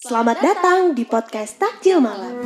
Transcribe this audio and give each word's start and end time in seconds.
Selamat 0.00 0.40
datang 0.40 0.96
di 0.96 1.04
podcast 1.04 1.60
Takjil 1.60 2.00
Malam. 2.00 2.40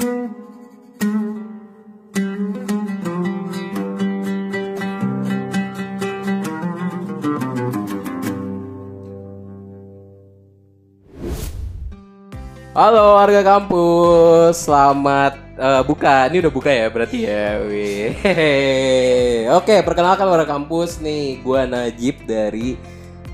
Halo 12.74 13.22
warga 13.22 13.46
kampus, 13.46 14.66
selamat 14.66 15.38
eh, 15.54 15.82
buka. 15.86 16.26
Ini 16.26 16.42
udah 16.42 16.50
buka 16.50 16.74
ya 16.74 16.90
berarti 16.90 17.22
ya. 17.22 17.62
Wih. 17.70 18.18
Hehehe. 18.18 19.46
Oke, 19.62 19.78
perkenalkan 19.86 20.26
warga 20.26 20.58
kampus 20.58 20.98
nih, 20.98 21.38
gua 21.38 21.70
Najib 21.70 22.18
dari 22.26 22.74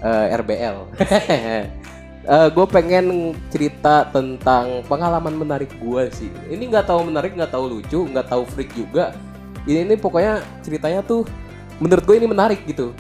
eh, 0.05 0.37
RBL. 0.37 0.77
gue 2.31 2.67
pengen 2.71 3.35
cerita 3.51 4.07
tentang 4.07 4.87
pengalaman 4.87 5.35
menarik 5.35 5.75
gua 5.83 6.07
sih. 6.15 6.31
Ini 6.47 6.63
nggak 6.71 6.87
tahu 6.87 7.11
menarik, 7.11 7.35
nggak 7.35 7.51
tahu 7.51 7.67
lucu, 7.67 8.07
nggak 8.07 8.31
tahu 8.31 8.47
freak 8.47 8.71
juga. 8.79 9.11
Ini, 9.67 9.83
ini 9.83 9.99
pokoknya 9.99 10.39
ceritanya 10.63 11.03
tuh 11.03 11.27
menurut 11.83 12.07
gue 12.07 12.17
ini 12.23 12.31
menarik 12.31 12.63
gitu. 12.71 12.95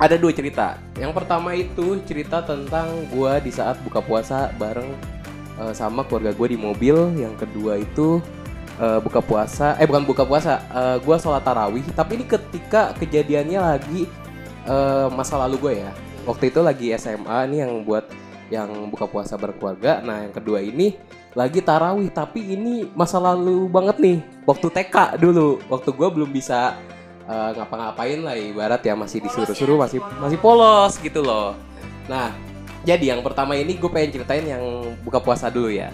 Ada 0.00 0.16
dua 0.16 0.32
cerita. 0.32 0.80
Yang 0.96 1.12
pertama 1.12 1.52
itu 1.52 2.00
cerita 2.08 2.40
tentang 2.40 3.04
gua 3.12 3.44
di 3.44 3.52
saat 3.52 3.76
buka 3.84 4.00
puasa 4.00 4.48
bareng 4.56 4.88
eh, 5.60 5.72
sama 5.76 6.08
keluarga 6.08 6.32
gue 6.32 6.56
di 6.56 6.58
mobil. 6.60 6.96
Yang 7.12 7.44
kedua 7.44 7.76
itu 7.76 8.24
eh, 8.80 9.00
buka 9.04 9.20
puasa, 9.20 9.76
eh 9.76 9.84
bukan 9.84 10.08
buka 10.08 10.24
puasa, 10.24 10.64
eh, 10.72 10.96
gue 11.04 11.16
sholat 11.20 11.44
tarawih. 11.44 11.84
Tapi 11.92 12.20
ini 12.20 12.24
ketika 12.24 12.96
kejadiannya 12.96 13.60
lagi 13.60 14.08
eh, 14.64 15.06
masa 15.12 15.36
lalu 15.44 15.60
gue 15.60 15.74
ya. 15.84 15.92
Waktu 16.24 16.50
itu 16.50 16.60
lagi 16.64 16.86
SMA 16.96 17.52
nih 17.52 17.68
yang 17.68 17.84
buat 17.84 18.08
yang 18.50 18.70
buka 18.90 19.06
puasa 19.10 19.34
berkeluarga. 19.34 20.02
Nah 20.02 20.26
yang 20.26 20.34
kedua 20.34 20.62
ini 20.62 20.94
lagi 21.34 21.60
tarawih. 21.60 22.10
Tapi 22.10 22.54
ini 22.54 22.86
masa 22.94 23.18
lalu 23.18 23.66
banget 23.66 23.96
nih. 23.98 24.18
Waktu 24.46 24.66
TK 24.70 25.18
dulu. 25.18 25.58
Waktu 25.66 25.90
gue 25.92 26.08
belum 26.08 26.30
bisa 26.30 26.78
eh, 27.26 27.50
ngapa-ngapain 27.58 28.22
lah 28.22 28.38
ibarat 28.38 28.82
ya 28.86 28.94
masih 28.94 29.22
disuruh-suruh 29.22 29.78
masih 29.80 29.98
masih 30.22 30.38
polos 30.38 30.98
gitu 31.02 31.22
loh. 31.22 31.58
Nah 32.06 32.30
jadi 32.86 33.18
yang 33.18 33.20
pertama 33.26 33.58
ini 33.58 33.74
gue 33.74 33.90
pengen 33.90 34.22
ceritain 34.22 34.46
yang 34.46 34.62
buka 35.02 35.18
puasa 35.18 35.50
dulu 35.50 35.70
ya. 35.70 35.90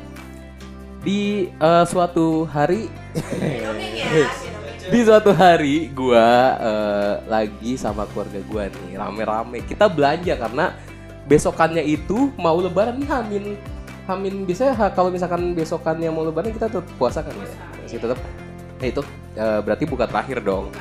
Di 1.02 1.48
eh, 1.48 1.84
suatu 1.88 2.44
hari 2.46 2.86
di 4.92 4.98
suatu 5.06 5.32
hari 5.32 5.88
gue 5.94 6.28
lagi 7.24 7.80
sama 7.80 8.04
keluarga 8.12 8.44
gue 8.44 8.64
nih 8.68 8.98
rame-rame 8.98 9.64
kita 9.64 9.88
belanja 9.88 10.36
karena 10.36 10.74
besokannya 11.26 11.82
itu 11.86 12.30
mau 12.34 12.58
lebaran 12.58 12.98
nih 12.98 13.08
Hamin. 13.08 13.44
Hamin 14.02 14.34
biasanya 14.42 14.74
ha- 14.74 14.92
kalau 14.92 15.14
misalkan 15.14 15.54
besokannya 15.54 16.10
mau 16.10 16.26
lebaran 16.26 16.50
kita 16.50 16.66
tetap 16.66 16.86
puasa 16.98 17.22
kan? 17.22 17.34
Ya 17.38 17.48
masih 17.82 17.98
tetap. 18.02 18.18
Ya 18.82 18.86
itu 18.90 19.02
eh, 19.38 19.60
berarti 19.62 19.84
buka 19.86 20.04
terakhir 20.10 20.42
dong. 20.42 20.74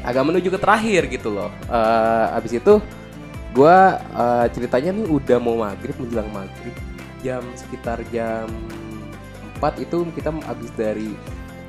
Agak 0.00 0.24
menuju 0.24 0.48
ke 0.50 0.58
terakhir 0.58 1.02
gitu 1.12 1.28
loh. 1.30 1.52
Eh, 1.68 2.36
abis 2.36 2.58
itu 2.58 2.80
gue 3.50 3.76
ceritanya 4.54 4.94
nih 4.94 5.06
udah 5.10 5.38
mau 5.42 5.58
maghrib 5.58 5.94
menjelang 5.98 6.30
maghrib. 6.30 6.74
Jam 7.20 7.44
sekitar 7.52 8.00
jam 8.08 8.48
4 9.60 9.84
itu 9.84 10.08
kita 10.16 10.32
habis 10.48 10.72
dari 10.72 11.12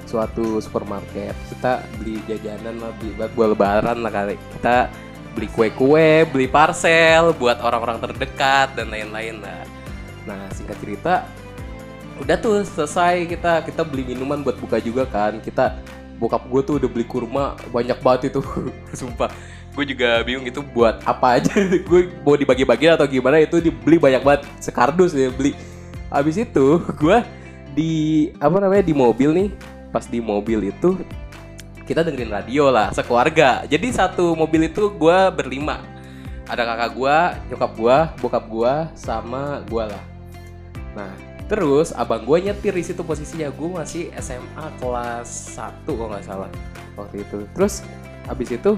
suatu 0.07 0.59
supermarket 0.59 1.31
kita 1.47 1.83
beli 1.95 2.19
jajanan 2.27 2.79
lah 2.79 2.91
beli 2.99 3.11
buat 3.35 3.51
lebaran 3.55 3.99
lah 3.99 4.11
kali. 4.11 4.35
Kita 4.59 4.87
beli 5.31 5.47
kue-kue 5.47 6.27
beli 6.27 6.47
parcel 6.47 7.31
buat 7.35 7.59
orang-orang 7.63 7.99
terdekat 8.03 8.75
dan 8.75 8.91
lain-lain. 8.91 9.39
Lah 9.39 9.63
nah 10.21 10.45
singkat 10.53 10.77
cerita 10.77 11.25
udah 12.21 12.37
tuh 12.37 12.61
selesai 12.61 13.25
kita 13.25 13.65
kita 13.65 13.81
beli 13.81 14.13
minuman 14.13 14.45
buat 14.45 14.57
buka 14.59 14.77
juga 14.77 15.07
kan. 15.09 15.41
Kita 15.41 15.79
bokap 16.21 16.45
gue 16.45 16.61
tuh 16.61 16.75
udah 16.77 16.89
beli 16.91 17.05
kurma 17.07 17.57
banyak 17.73 17.97
banget 17.99 18.35
itu 18.35 18.41
sumpah. 18.99 19.31
Gue 19.71 19.87
juga 19.87 20.19
bingung 20.27 20.43
itu 20.43 20.59
buat 20.59 20.99
apa 21.07 21.39
aja. 21.39 21.55
Gue 21.87 22.11
mau 22.27 22.35
dibagi-bagi 22.35 22.91
atau 22.91 23.07
gimana 23.07 23.39
itu 23.39 23.63
dibeli 23.63 23.95
banyak 23.95 24.19
banget. 24.19 24.43
Sekardus 24.59 25.15
ya 25.15 25.31
beli. 25.31 25.55
Habis 26.11 26.43
itu 26.43 26.83
gue 27.01 27.17
di 27.71 27.91
apa 28.35 28.59
namanya 28.59 28.83
di 28.83 28.91
mobil 28.91 29.31
nih. 29.31 29.49
Pas 29.95 30.03
di 30.03 30.19
mobil 30.19 30.75
itu 30.75 30.99
kita 31.87 32.05
dengerin 32.05 32.31
radio 32.31 32.69
lah 32.69 32.89
sekeluarga. 32.91 33.65
Jadi 33.65 33.91
satu 33.93 34.33
mobil 34.33 34.69
itu 34.69 34.91
gue 34.93 35.19
berlima. 35.33 35.81
Ada 36.49 36.67
kakak 36.67 36.91
gue 36.97 37.17
nyokap 37.53 37.71
gue 37.77 37.97
bokap 38.19 38.45
gue 38.49 38.73
sama 38.97 39.63
gue 39.65 39.83
lah. 39.85 40.03
Nah 40.97 41.11
terus 41.51 41.91
abang 41.91 42.23
gue 42.23 42.37
nyetir 42.51 42.73
di 42.75 42.83
situ 42.83 43.01
posisinya. 43.03 43.51
Gue 43.51 43.69
masih 43.71 44.11
SMA 44.19 44.65
kelas 44.79 45.57
1 45.57 45.87
kalau 45.87 46.09
nggak 46.11 46.25
salah 46.25 46.49
waktu 46.99 47.23
itu. 47.23 47.47
Terus 47.55 47.85
habis 48.27 48.49
itu 48.51 48.77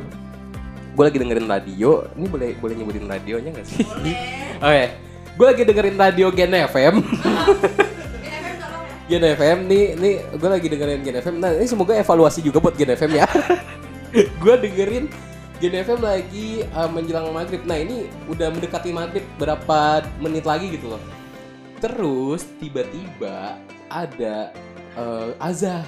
gue 0.94 1.04
lagi 1.04 1.18
dengerin 1.18 1.50
radio. 1.50 2.06
Ini 2.14 2.26
boleh 2.30 2.50
boleh 2.62 2.74
nyebutin 2.78 3.06
radionya 3.10 3.50
nggak 3.54 3.68
sih? 3.68 3.86
Oke 4.66 5.14
gue 5.34 5.46
lagi 5.50 5.66
dengerin 5.66 5.98
radio 5.98 6.30
Gen 6.30 6.54
FM 6.54 7.02
Gen 9.14 9.30
FM 9.38 9.70
nih, 9.70 9.94
nih 9.94 10.14
gue 10.26 10.50
lagi 10.50 10.66
dengerin 10.74 11.06
Gen 11.06 11.22
FM. 11.22 11.36
Nah 11.38 11.54
ini 11.54 11.70
semoga 11.70 11.94
evaluasi 11.94 12.42
juga 12.42 12.58
buat 12.58 12.74
Gen 12.74 12.98
FM 12.98 13.14
ya. 13.14 13.30
gue 14.42 14.56
dengerin 14.58 15.06
Gen 15.62 15.86
FM 15.86 16.02
lagi 16.02 16.66
uh, 16.74 16.90
menjelang 16.90 17.30
maghrib. 17.30 17.62
Nah 17.62 17.78
ini 17.78 18.10
udah 18.26 18.50
mendekati 18.50 18.90
maghrib 18.90 19.22
berapa 19.38 20.02
menit 20.18 20.50
lagi 20.50 20.74
gitu 20.74 20.98
loh. 20.98 21.02
Terus 21.78 22.42
tiba-tiba 22.58 23.62
ada 23.86 24.50
uh, 24.98 25.30
azan. 25.38 25.86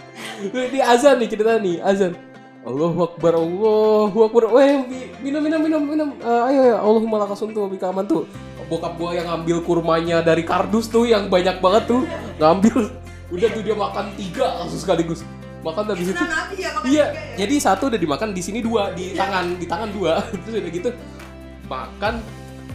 ini 0.72 0.80
azan 0.80 1.20
nih 1.20 1.28
cerita 1.28 1.60
nih 1.60 1.84
azan. 1.84 2.16
Allahu 2.64 3.12
Akbar, 3.12 3.36
Allahu 3.36 4.18
Akbar. 4.24 4.42
Weh, 4.56 4.72
mi- 4.88 5.08
minum, 5.20 5.40
minum, 5.44 5.60
minum, 5.60 5.82
minum. 5.84 6.08
Eh, 6.16 6.48
ayo, 6.48 6.60
ayo, 6.64 6.76
Allahumma 6.80 7.20
lakasuntu, 7.28 7.68
bika 7.68 7.92
aman 7.92 8.08
tuh. 8.08 8.24
Bokap 8.72 8.96
gua 8.96 9.12
yang 9.12 9.28
ngambil 9.28 9.60
kurmanya 9.68 10.24
dari 10.24 10.40
kardus 10.48 10.88
tuh, 10.88 11.04
yang 11.04 11.28
banyak 11.28 11.60
banget 11.60 11.84
tuh. 11.84 12.08
Ngambil. 12.40 12.88
Udah 13.28 13.48
tuh 13.52 13.60
dia 13.60 13.76
makan 13.76 14.08
tiga 14.16 14.64
langsung 14.64 14.80
sekaligus. 14.80 15.20
Makan 15.60 15.92
habis 15.92 16.08
itu. 16.12 16.24
Iya, 16.88 17.06
jadi 17.36 17.54
satu 17.60 17.92
udah 17.92 18.00
dimakan 18.00 18.32
di 18.32 18.40
sini 18.40 18.64
dua, 18.64 18.96
di 18.96 19.12
tangan, 19.12 19.60
di 19.60 19.66
tangan 19.68 19.88
dua. 19.92 20.24
Terus 20.48 20.64
udah 20.64 20.72
gitu 20.72 20.90
makan 21.68 22.14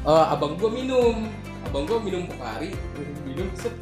eh, 0.05 0.25
abang 0.29 0.53
gua 0.53 0.69
minum. 0.69 1.25
Abang 1.65 1.89
gua 1.89 1.97
minum 1.97 2.29
Pocari, 2.29 2.77
minum 3.25 3.49
set 3.57 3.73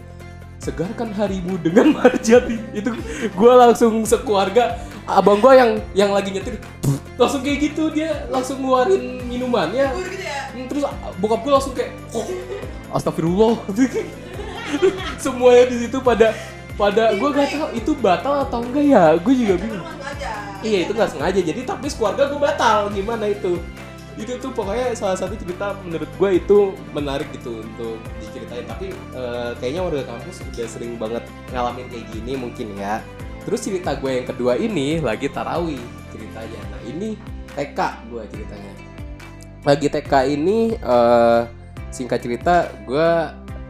segarkan 0.61 1.13
harimu 1.13 1.55
dengan 1.61 1.93
marjati. 1.95 2.57
Itu 2.73 2.93
gua 3.37 3.67
langsung 3.67 4.03
sekeluarga 4.03 4.77
abang 5.07 5.39
gua 5.39 5.55
yang 5.55 5.71
yang 5.95 6.11
lagi 6.11 6.33
nyetir. 6.33 6.59
Langsung 7.17 7.41
kayak 7.41 7.71
gitu 7.71 7.89
dia 7.89 8.27
langsung 8.29 8.61
ngeluarin 8.61 9.23
minumannya. 9.25 9.89
Terus 10.67 10.83
bokap 11.21 11.41
gua 11.45 11.53
langsung 11.61 11.73
kayak 11.73 11.93
oh, 12.13 12.25
astagfirullah. 12.93 13.57
Semuanya 15.23 15.65
di 15.71 15.77
situ 15.87 15.97
pada 16.03 16.35
pada 16.77 17.15
gua 17.17 17.29
gak 17.33 17.49
tahu 17.57 17.69
itu 17.73 17.91
batal 17.97 18.45
atau 18.45 18.59
enggak 18.61 18.85
ya. 18.85 19.03
Gue 19.17 19.33
juga 19.33 19.55
bingung. 19.57 19.85
iya 20.65 20.83
itu 20.85 20.91
nggak 20.93 21.09
sengaja. 21.13 21.39
Jadi 21.41 21.61
tapi 21.63 21.87
keluarga 21.89 22.29
gue 22.29 22.39
batal. 22.41 22.89
Gimana 22.93 23.25
itu 23.29 23.57
itu 24.17 24.33
tuh 24.41 24.49
pokoknya 24.49 24.97
salah 24.97 25.13
satu 25.13 25.37
cerita 25.37 25.77
menurut 25.85 26.09
gue 26.09 26.29
itu 26.41 26.73
menarik 26.89 27.29
gitu 27.37 27.61
untuk 27.61 28.01
diceritain. 28.17 28.65
Tapi 28.65 28.89
eh, 29.13 29.51
kayaknya 29.61 29.81
warga 29.85 30.03
kampus 30.09 30.41
udah 30.41 30.67
sering 30.67 30.97
banget 30.97 31.23
ngalamin 31.53 31.85
kayak 31.93 32.05
gini 32.09 32.33
mungkin 32.33 32.73
ya. 32.75 32.99
Terus 33.45 33.63
cerita 33.63 33.93
gue 33.95 34.11
yang 34.11 34.27
kedua 34.27 34.57
ini 34.57 34.99
lagi 34.99 35.29
tarawih 35.29 35.79
ceritanya. 36.09 36.61
Nah 36.73 36.81
ini 36.89 37.13
TK 37.53 37.79
gue 38.09 38.23
ceritanya. 38.33 38.73
Lagi 39.61 39.87
TK 39.87 40.13
ini 40.33 40.57
eh, 40.73 41.41
singkat 41.93 42.19
cerita 42.25 42.73
gue 42.89 43.09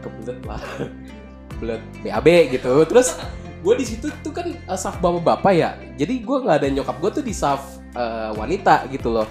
kebelet 0.00 0.40
lah. 0.48 0.62
Kebelet 1.52 1.82
BAB 2.08 2.28
gitu. 2.56 2.72
Terus 2.88 3.20
gue 3.60 3.74
di 3.76 3.84
situ 3.84 4.08
tuh 4.24 4.32
kan 4.32 4.48
eh, 4.48 4.78
saf 4.80 4.96
bapak-bapak 4.96 5.52
ya. 5.52 5.76
Jadi 6.00 6.24
gue 6.24 6.36
nggak 6.40 6.56
ada 6.64 6.68
nyokap 6.72 6.96
gue 7.04 7.10
tuh 7.20 7.24
di 7.28 7.36
saf 7.36 7.84
eh, 7.92 8.32
wanita 8.32 8.88
gitu 8.88 9.12
loh 9.12 9.28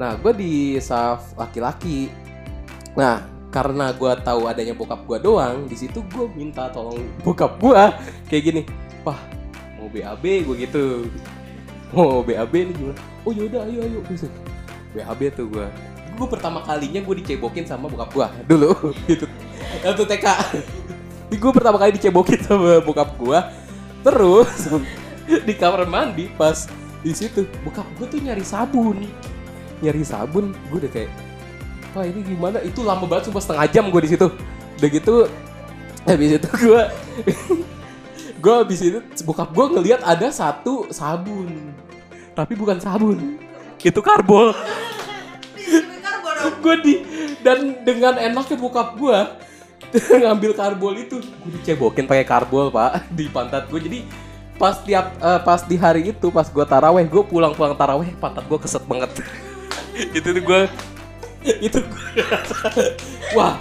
nah 0.00 0.16
gue 0.16 0.32
di 0.36 0.52
saf 0.80 1.36
laki-laki. 1.36 2.08
Nah 2.96 3.24
karena 3.52 3.92
gue 3.92 4.12
tahu 4.24 4.48
adanya 4.48 4.72
bokap 4.72 5.04
gue 5.04 5.18
doang 5.20 5.68
di 5.68 5.76
situ 5.76 6.00
gue 6.08 6.24
minta 6.32 6.72
tolong 6.72 7.04
bokap 7.20 7.60
gue 7.60 7.82
kayak 8.32 8.42
gini 8.48 8.62
pah 9.04 9.20
mau 9.76 9.88
BAB 9.92 10.24
gue 10.48 10.56
gitu. 10.64 10.84
Mau 11.92 12.24
BAB 12.24 12.72
nih 12.72 12.74
gimana? 12.74 13.00
Oh 13.28 13.32
yaudah 13.36 13.68
ayo 13.68 13.80
ayo. 13.84 14.00
Bisa 14.08 14.26
BAB 14.96 15.20
tuh 15.36 15.46
gue 15.52 15.66
gue 16.12 16.26
pertama 16.28 16.60
kalinya 16.64 17.00
gue 17.00 17.14
dicebokin 17.24 17.64
sama 17.64 17.88
bokap 17.88 18.10
gue 18.12 18.26
dulu 18.48 18.72
gitu. 19.10 19.28
Itu 19.84 20.04
TK 20.08 20.26
gue 21.36 21.52
pertama 21.52 21.80
kali 21.80 21.96
dicebokin 21.96 22.40
sama 22.44 22.80
bokap 22.84 23.16
gue 23.16 23.38
terus 24.02 24.68
di 25.48 25.54
kamar 25.56 25.86
mandi 25.88 26.28
pas 26.34 26.68
di 27.00 27.12
situ 27.14 27.46
bokap 27.64 27.86
gue 27.96 28.06
tuh 28.08 28.20
nyari 28.20 28.44
sabun 28.44 29.06
nyari 29.82 30.02
sabun 30.06 30.54
gue 30.70 30.78
udah 30.86 30.92
kayak 30.94 31.10
wah 31.92 32.04
ini 32.08 32.20
gimana? 32.24 32.58
Itu 32.64 32.80
lama 32.82 33.04
banget 33.04 33.28
cuma 33.28 33.40
setengah 33.40 33.66
jam 33.68 33.84
gue 33.92 34.00
di 34.00 34.10
situ. 34.16 34.28
Udah 34.80 34.88
gitu 34.88 35.16
habis 36.02 36.34
itu 36.34 36.48
gue 36.50 36.82
gue 38.42 38.54
habis 38.58 38.80
itu 38.82 38.98
bokap 39.22 39.54
gue 39.54 39.66
ngelihat 39.78 40.00
ada 40.02 40.28
satu 40.32 40.88
sabun. 40.90 41.72
Tapi 42.32 42.52
bukan 42.56 42.80
sabun 42.80 43.38
itu 43.82 44.00
karbol. 44.00 44.56
Gue 46.62 46.74
di 46.82 46.94
dan 47.42 47.82
dengan 47.86 48.18
enaknya 48.18 48.56
bokap 48.58 48.98
gue 48.98 49.18
ngambil 50.22 50.52
karbol 50.56 50.94
itu 50.96 51.20
gue 51.20 51.50
dicebokin 51.60 52.08
pakai 52.08 52.24
karbol 52.24 52.72
pak 52.72 53.04
di 53.18 53.28
pantat 53.28 53.68
gue 53.68 53.80
jadi 53.82 53.98
pas 54.56 54.78
tiap 54.80 55.18
eh, 55.18 55.40
pas 55.42 55.60
di 55.66 55.76
hari 55.76 56.14
itu 56.14 56.30
pas 56.30 56.46
gue 56.46 56.64
taraweh 56.64 57.04
gue 57.04 57.22
pulang 57.26 57.52
pulang 57.52 57.74
taraweh 57.76 58.08
pantat 58.16 58.46
gue 58.46 58.58
keset 58.62 58.82
banget 58.86 59.10
itu 60.16 60.28
tuh 60.28 60.42
gue 60.42 60.62
itu 61.58 61.78
gue 61.82 62.24
wah 63.36 63.58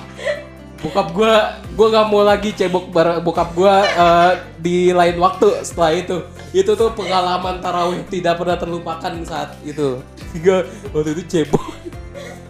bokap 0.82 1.08
gue 1.14 1.34
gue 1.78 1.88
nggak 1.94 2.08
mau 2.10 2.26
lagi 2.26 2.50
cebok 2.58 2.90
bar- 2.90 3.22
bokap 3.22 3.54
gue 3.54 3.76
eh, 3.86 4.32
di 4.58 4.90
lain 4.90 5.18
waktu 5.22 5.62
setelah 5.62 5.94
itu. 5.94 6.18
Itu 6.52 6.74
tuh 6.76 6.92
pengalaman 6.98 7.62
taraweh 7.62 8.02
tidak 8.10 8.42
pernah 8.42 8.58
terlupakan 8.58 9.14
saat 9.24 9.56
itu. 9.64 10.04
Gue 10.44 10.68
waktu 10.92 11.10
itu 11.16 11.24
cebok. 11.30 11.64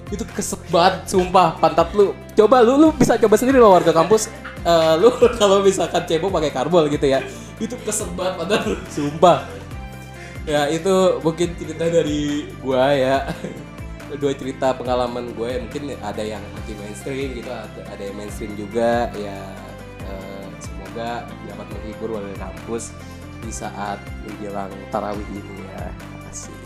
Itu 0.09 0.23
keset 0.27 0.59
banget 0.73 1.05
sumpah 1.11 1.55
pantat 1.61 1.93
lu. 1.93 2.17
Coba 2.33 2.65
lu 2.65 2.81
lu 2.81 2.89
bisa 2.95 3.15
coba 3.21 3.37
sendiri 3.37 3.61
loh 3.61 3.77
warga 3.77 3.93
kampus. 3.93 4.31
Eh, 4.65 4.93
lu 4.97 5.13
kalau 5.37 5.61
misalkan 5.61 6.01
cebok 6.07 6.33
pakai 6.33 6.49
karbol 6.49 6.89
gitu 6.89 7.05
ya. 7.05 7.21
Itu 7.61 7.77
keset 7.85 8.09
banget 8.17 8.63
lu 8.65 8.75
sumpah. 8.89 9.45
Ya 10.49 10.65
itu 10.73 11.21
mungkin 11.21 11.53
cerita 11.53 11.85
dari 11.85 12.49
gua 12.65 12.89
ya 12.97 13.29
dua 14.19 14.33
cerita 14.35 14.75
pengalaman 14.75 15.31
gue 15.35 15.51
mungkin 15.63 15.95
ada 16.03 16.23
yang 16.23 16.43
anti 16.57 16.73
mainstream 16.75 17.37
gitu 17.37 17.51
ada, 17.51 18.01
yang 18.01 18.15
mainstream 18.17 18.51
juga 18.59 19.07
ya 19.15 19.39
eh, 20.03 20.45
semoga 20.59 21.23
dapat 21.47 21.67
menghibur 21.71 22.09
warga 22.19 22.35
kampus 22.49 22.91
di 23.41 23.51
saat 23.53 23.97
menjelang 24.27 24.71
tarawih 24.91 25.27
ini 25.31 25.55
ya 25.63 25.83
makasih 26.17 26.57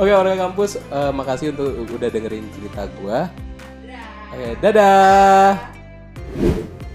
oke 0.00 0.10
warga 0.10 0.36
kampus 0.48 0.70
eh, 0.80 1.12
makasih 1.12 1.46
untuk 1.52 1.70
udah 1.92 2.08
dengerin 2.08 2.46
cerita 2.56 2.82
gue 3.00 3.18
oke 4.32 4.48
dadah 4.64 5.76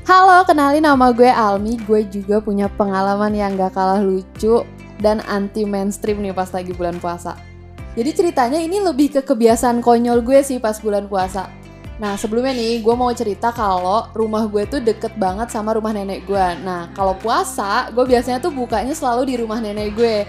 Halo, 0.02 0.44
kenalin 0.44 0.84
nama 0.84 1.14
gue 1.16 1.30
Almi. 1.30 1.80
Gue 1.88 2.04
juga 2.04 2.44
punya 2.44 2.68
pengalaman 2.68 3.32
yang 3.32 3.56
gak 3.56 3.80
kalah 3.80 4.04
lucu 4.04 4.66
dan 5.00 5.24
anti 5.24 5.64
mainstream 5.64 6.20
nih 6.20 6.36
pas 6.36 6.52
lagi 6.52 6.76
bulan 6.76 7.00
puasa. 7.00 7.38
Jadi 7.92 8.10
ceritanya 8.16 8.60
ini 8.60 8.80
lebih 8.80 9.20
ke 9.20 9.22
kebiasaan 9.24 9.84
konyol 9.84 10.24
gue 10.24 10.40
sih 10.40 10.64
pas 10.64 10.80
bulan 10.80 11.12
puasa. 11.12 11.52
Nah 12.00 12.16
sebelumnya 12.18 12.56
nih 12.56 12.82
gue 12.82 12.96
mau 12.98 13.12
cerita 13.12 13.52
kalau 13.52 14.10
rumah 14.16 14.48
gue 14.48 14.64
tuh 14.66 14.80
deket 14.80 15.14
banget 15.20 15.52
sama 15.52 15.76
rumah 15.76 15.92
nenek 15.92 16.24
gue. 16.24 16.48
Nah 16.64 16.88
kalau 16.96 17.14
puasa 17.20 17.92
gue 17.92 18.02
biasanya 18.08 18.40
tuh 18.40 18.50
bukanya 18.50 18.96
selalu 18.96 19.30
di 19.30 19.36
rumah 19.38 19.60
nenek 19.60 19.92
gue. 19.94 20.24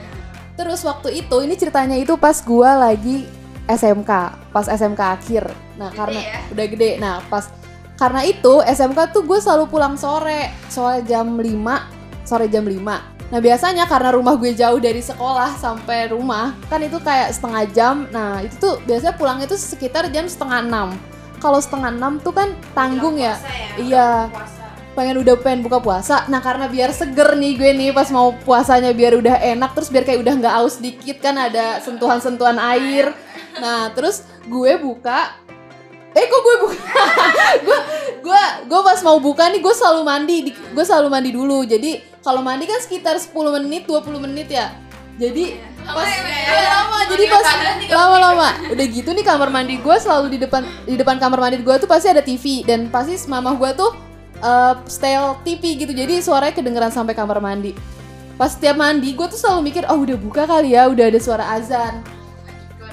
Terus 0.58 0.82
waktu 0.84 1.22
itu 1.22 1.36
ini 1.40 1.54
ceritanya 1.56 1.96
itu 1.96 2.18
pas 2.18 2.36
gue 2.42 2.70
lagi 2.76 3.24
SMK, 3.70 4.10
pas 4.50 4.66
SMK 4.68 5.00
akhir. 5.00 5.44
Nah 5.78 5.88
karena 5.94 6.20
udah 6.50 6.66
gede. 6.66 6.98
Nah 6.98 7.22
pas 7.30 7.48
karena 7.94 8.26
itu 8.26 8.58
SMK 8.66 9.14
tuh 9.14 9.22
gue 9.22 9.38
selalu 9.38 9.70
pulang 9.70 9.94
sore, 9.94 10.50
sore 10.66 11.06
jam 11.06 11.38
5, 11.38 12.26
sore 12.26 12.50
jam 12.50 12.66
5. 12.66 13.11
Nah 13.32 13.40
biasanya 13.40 13.88
karena 13.88 14.12
rumah 14.12 14.36
gue 14.36 14.52
jauh 14.52 14.76
dari 14.76 15.00
sekolah 15.00 15.56
sampai 15.56 16.12
rumah, 16.12 16.52
kan 16.68 16.84
itu 16.84 17.00
kayak 17.00 17.32
setengah 17.32 17.64
jam. 17.72 18.04
Nah 18.12 18.44
itu 18.44 18.60
tuh 18.60 18.76
biasanya 18.84 19.16
pulang 19.16 19.40
itu 19.40 19.56
sekitar 19.56 20.12
jam 20.12 20.28
setengah 20.28 20.60
6. 20.68 21.40
Kalau 21.40 21.56
setengah 21.56 21.96
6 21.96 22.20
tuh 22.20 22.36
kan 22.36 22.52
tanggung 22.76 23.16
ya. 23.16 23.40
Iya. 23.80 24.28
Pengen 24.92 25.24
udah 25.24 25.40
pengen 25.40 25.64
buka 25.64 25.80
puasa. 25.80 26.28
Nah 26.28 26.44
karena 26.44 26.68
biar 26.68 26.92
seger 26.92 27.32
nih 27.40 27.56
gue 27.56 27.70
nih 27.72 27.90
pas 27.96 28.12
mau 28.12 28.36
puasanya 28.44 28.92
biar 28.92 29.16
udah 29.16 29.40
enak 29.40 29.72
terus 29.72 29.88
biar 29.88 30.04
kayak 30.04 30.20
udah 30.20 30.34
nggak 30.36 30.54
aus 30.60 30.76
dikit 30.76 31.24
kan 31.24 31.40
ada 31.40 31.80
sentuhan-sentuhan 31.80 32.60
air. 32.60 33.16
Nah 33.56 33.88
terus 33.96 34.28
gue 34.44 34.76
buka 34.76 35.40
Eh 36.12 36.28
kok 36.28 36.40
gue 36.44 36.56
buka? 36.68 37.04
gue 37.66 37.78
gue 38.20 38.42
gue 38.68 38.80
pas 38.84 39.00
mau 39.00 39.16
buka 39.16 39.48
nih 39.48 39.64
gue 39.64 39.72
selalu 39.72 40.00
mandi, 40.04 40.36
di- 40.44 40.56
gue 40.76 40.84
selalu 40.84 41.08
mandi 41.08 41.30
dulu. 41.32 41.64
Jadi 41.64 42.11
kalau 42.22 42.40
mandi 42.40 42.64
kan 42.70 42.78
sekitar 42.78 43.18
10 43.18 43.34
menit, 43.34 43.82
20 43.90 44.22
menit 44.22 44.48
ya. 44.48 44.70
Jadi 45.18 45.58
pas 45.82 46.08
Iya, 46.08 46.62
lama, 46.72 46.98
jadi 47.10 47.24
pas 47.28 47.46
lama-lama. 47.90 48.48
Udah 48.70 48.86
gitu 48.86 49.10
nih 49.12 49.24
kamar 49.26 49.50
mandi 49.50 49.76
gue 49.82 49.96
selalu 49.98 50.26
di 50.34 50.38
depan 50.40 50.62
di 50.88 50.96
depan 50.96 51.18
kamar 51.18 51.38
mandi 51.42 51.60
gue 51.60 51.74
tuh 51.76 51.90
pasti 51.90 52.08
ada 52.08 52.22
TV 52.24 52.64
dan 52.64 52.88
pasti 52.88 53.18
mama 53.28 53.52
gue 53.58 53.70
tuh 53.76 53.92
eh, 54.40 54.74
style 54.88 55.42
TV 55.42 55.76
gitu. 55.84 55.92
Jadi 55.92 56.22
suaranya 56.22 56.54
kedengeran 56.56 56.94
sampai 56.94 57.12
kamar 57.12 57.42
mandi. 57.42 57.74
Pas 58.38 58.54
tiap 58.56 58.78
mandi 58.78 59.12
gue 59.12 59.26
tuh 59.28 59.36
selalu 59.36 59.68
mikir 59.68 59.84
oh 59.90 60.00
udah 60.00 60.16
buka 60.16 60.48
kali 60.48 60.72
ya 60.78 60.88
udah 60.88 61.10
ada 61.10 61.20
suara 61.20 61.44
azan. 61.58 62.00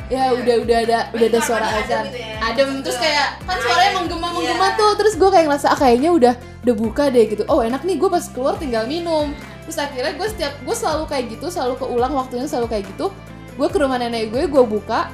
Ya 0.09 0.33
udah 0.33 0.55
udah 0.65 0.77
ada 0.89 0.99
udah 1.13 1.27
ada 1.29 1.39
suara 1.45 1.67
azan. 1.79 2.09
adem 2.41 2.81
terus 2.81 2.97
kayak 2.97 3.37
kan 3.45 3.57
suaranya 3.61 3.91
menggema 4.01 4.27
menggema 4.33 4.67
tuh. 4.75 4.91
Terus 4.97 5.13
gue 5.15 5.29
kayak 5.29 5.45
ngerasa 5.47 5.67
ah 5.71 5.79
kayaknya 5.79 6.11
udah 6.11 6.33
udah 6.63 6.75
buka 6.75 7.07
deh 7.07 7.25
gitu. 7.29 7.44
Oh 7.47 7.63
enak 7.63 7.88
nih 7.88 7.95
gue 7.95 8.09
pas 8.11 8.23
keluar 8.27 8.59
tinggal 8.59 8.83
minum. 8.85 9.31
Terus 9.63 9.77
akhirnya 9.79 10.13
gue 10.17 10.27
setiap 10.27 10.53
gue 10.65 10.75
selalu 10.75 11.03
kayak 11.07 11.25
gitu 11.38 11.47
selalu 11.47 11.79
keulang 11.79 12.13
waktunya 12.15 12.45
selalu 12.50 12.67
kayak 12.75 12.83
gitu. 12.95 13.13
Gue 13.56 13.67
ke 13.71 13.77
rumah 13.79 14.00
nenek 14.00 14.31
gue 14.31 14.44
gue 14.47 14.63
buka. 14.63 15.07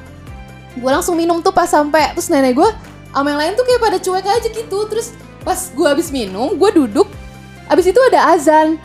Gue 0.76 0.92
langsung 0.92 1.16
minum 1.16 1.40
tuh 1.40 1.54
pas 1.54 1.70
sampai 1.70 2.18
terus 2.18 2.28
nenek 2.34 2.58
gue 2.58 2.70
sama 3.16 3.32
yang 3.32 3.40
lain 3.40 3.54
tuh 3.56 3.64
kayak 3.64 3.82
pada 3.82 3.98
cuek 4.02 4.26
aja 4.26 4.50
gitu. 4.50 4.80
Terus 4.90 5.14
pas 5.46 5.60
gue 5.60 5.88
habis 5.88 6.10
minum 6.10 6.58
gue 6.58 6.70
duduk. 6.74 7.08
Abis 7.70 7.94
itu 7.94 8.00
ada 8.10 8.34
azan. 8.34 8.82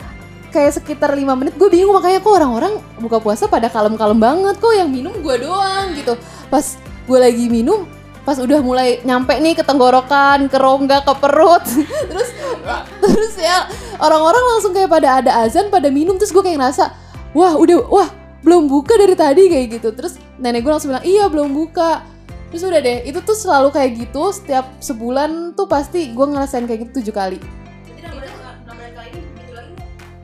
Kayak 0.51 0.83
sekitar 0.83 1.15
lima 1.15 1.31
menit 1.31 1.55
gue 1.55 1.69
bingung 1.71 1.95
makanya 1.95 2.19
kok 2.19 2.35
orang-orang 2.35 2.75
buka 2.99 3.23
puasa 3.23 3.47
pada 3.47 3.71
kalem-kalem 3.71 4.19
banget. 4.19 4.55
Kok 4.61 4.73
yang 4.77 4.89
minum 4.91 5.15
gue 5.17 5.35
doang 5.41 5.97
gitu. 5.97 6.13
Pas 6.51 6.77
gue 7.09 7.17
lagi 7.17 7.49
minum 7.49 7.89
pas 8.21 8.37
udah 8.37 8.61
mulai 8.61 9.01
nyampe 9.01 9.33
nih 9.41 9.57
ke 9.57 9.63
tenggorokan 9.65 10.45
ke 10.45 10.57
rongga 10.61 11.01
ke 11.01 11.13
perut. 11.17 11.65
Terus 12.11 12.29
terus 13.03 13.35
ya 13.37 13.65
orang-orang 13.97 14.43
langsung 14.55 14.71
kayak 14.71 14.89
pada 14.89 15.23
ada 15.23 15.31
azan 15.45 15.67
pada 15.73 15.89
minum 15.89 16.15
terus 16.15 16.33
gue 16.33 16.43
kayak 16.43 16.61
ngerasa 16.61 16.93
wah 17.33 17.55
udah 17.55 17.77
wah 17.87 18.09
belum 18.41 18.65
buka 18.65 18.97
dari 18.97 19.13
tadi 19.13 19.47
kayak 19.47 19.67
gitu. 19.79 19.89
Terus 19.93 20.17
nenek 20.41 20.65
gue 20.65 20.71
langsung 20.73 20.89
bilang 20.93 21.05
iya 21.05 21.29
belum 21.29 21.53
buka. 21.53 22.05
Terus 22.51 22.67
udah 22.67 22.81
deh 22.83 23.07
itu 23.07 23.19
tuh 23.23 23.37
selalu 23.37 23.71
kayak 23.71 23.91
gitu 23.95 24.23
setiap 24.35 24.65
sebulan 24.83 25.55
tuh 25.55 25.69
pasti 25.69 26.11
gue 26.11 26.25
ngerasain 26.25 26.65
kayak 26.67 26.89
gitu 26.89 26.91
tujuh 27.01 27.15
kali. 27.15 27.39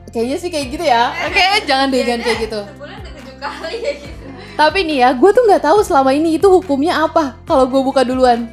Kayaknya 0.08 0.36
sih 0.40 0.50
kayak 0.50 0.66
gitu 0.74 0.84
ya. 0.84 1.14
Oke 1.30 1.42
jangan 1.64 1.86
deh 1.88 2.02
jangan 2.04 2.22
kayak 2.26 2.38
gitu. 2.44 2.60
Sebulan 2.60 2.96
udah 3.00 3.12
tujuh 3.16 3.36
kali 3.38 3.76
ya 3.80 3.92
gitu. 3.96 4.16
tapi 4.58 4.82
nih 4.82 5.06
ya 5.06 5.14
gue 5.14 5.30
tuh 5.30 5.46
nggak 5.46 5.62
tahu 5.62 5.78
selama 5.86 6.10
ini 6.10 6.34
itu 6.34 6.50
hukumnya 6.50 7.06
apa 7.06 7.38
kalau 7.46 7.70
gue 7.70 7.78
buka 7.78 8.02
duluan 8.02 8.50